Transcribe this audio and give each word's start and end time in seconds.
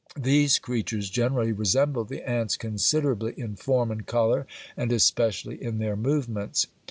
These 0.17 0.57
creatures 0.57 1.11
generally 1.11 1.51
resemble 1.51 2.05
the 2.05 2.27
ants 2.27 2.57
considerably 2.57 3.35
in 3.37 3.55
form 3.55 3.91
and 3.91 4.03
colour 4.03 4.47
and 4.75 4.91
especially 4.91 5.61
in 5.63 5.77
their 5.77 5.95
movements. 5.95 6.65